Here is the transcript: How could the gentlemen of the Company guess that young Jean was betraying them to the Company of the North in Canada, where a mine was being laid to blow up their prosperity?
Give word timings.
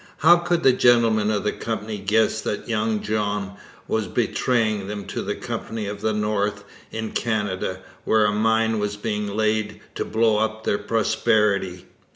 How 0.17 0.37
could 0.37 0.63
the 0.63 0.73
gentlemen 0.73 1.29
of 1.29 1.43
the 1.43 1.51
Company 1.51 1.99
guess 1.99 2.41
that 2.41 2.67
young 2.67 3.03
Jean 3.03 3.51
was 3.87 4.07
betraying 4.07 4.87
them 4.87 5.05
to 5.05 5.21
the 5.21 5.35
Company 5.35 5.85
of 5.85 6.01
the 6.01 6.11
North 6.11 6.63
in 6.91 7.11
Canada, 7.11 7.81
where 8.03 8.25
a 8.25 8.31
mine 8.31 8.79
was 8.79 8.97
being 8.97 9.27
laid 9.27 9.79
to 9.93 10.03
blow 10.03 10.39
up 10.39 10.63
their 10.63 10.79
prosperity? 10.79 11.85